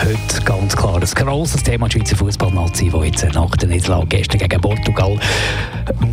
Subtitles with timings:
[0.00, 4.38] Heute ganz klar ein grosses Thema die Schweizer Fußballnazi, die jetzt nach der Niederlage gestern
[4.38, 5.18] gegen Portugal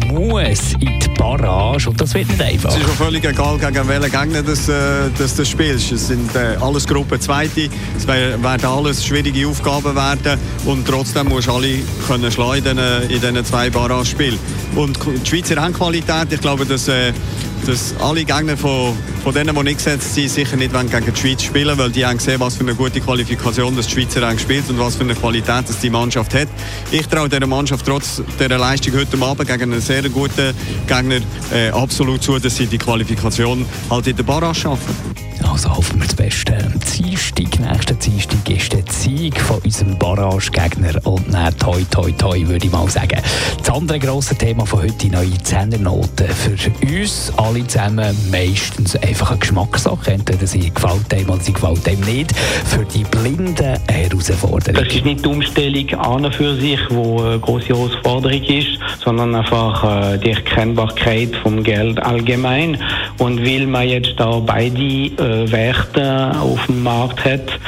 [0.07, 2.71] muss in die Barrage und das wird nicht einfach.
[2.71, 5.91] Es ist auch völlig egal, gegen welchen Gegner das, äh, das, das spielst.
[5.91, 11.47] Es sind äh, alles Gruppen Zweite, es werden alles schwierige Aufgaben werden und trotzdem musst
[11.47, 11.77] du alle
[12.07, 14.39] können schlagen in diesen zwei Barrage-Spielen.
[14.75, 17.13] Und die Schweizer haben Qualität, ich glaube, dass äh,
[17.67, 21.43] dass alle Gegner von, von denen, die nicht gesetzt sind, sicher nicht gegen die Schweiz
[21.43, 24.65] spielen weil die haben gesehen, was für eine gute Qualifikation das die Schweizer haben gespielt
[24.69, 26.47] und was für eine Qualität das die Mannschaft hat.
[26.91, 30.53] Ich traue dieser Mannschaft trotz dieser Leistung heute Abend gegen einen sehr guten
[30.87, 31.19] Gegner
[31.51, 34.95] äh, absolut zu, dass sie die Qualifikation halt in der Barrage schaffen.
[35.51, 36.57] Also hoffen wir das Beste.
[36.97, 42.65] Dienstag, nächsten Dienstag ist der Sieg von unserem Barrage-Gegner und dann toi toi toi, würde
[42.65, 43.19] ich mal sagen.
[43.57, 46.27] Das andere grosse Thema von heute, die neue Zehnernoten.
[46.27, 50.11] Für uns alle zusammen meistens einfach eine Geschmackssache.
[50.11, 52.35] Entweder sie gefällt einem oder sie gefällt einem nicht.
[52.65, 54.83] Für die Blinden eine Herausforderung.
[54.83, 60.13] Das ist nicht die Umstellung an für sich, die eine grosse Herausforderung ist, sondern einfach
[60.13, 62.77] äh, die Erkennbarkeit vom Geld allgemein.
[63.17, 67.59] Und will man jetzt da beide äh, Werte auf dem Markt hat,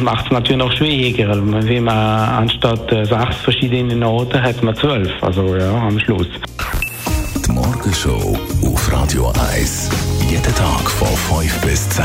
[0.00, 1.36] macht es natürlich noch schwieriger.
[1.66, 5.10] Wie man anstatt äh, sechs verschiedene Noten hat man zwölf.
[5.22, 6.28] Also ja, am Schluss.
[7.46, 9.90] Die Morgenshow auf Radio 1.
[10.28, 12.04] Jeden Tag von 5 bis 10.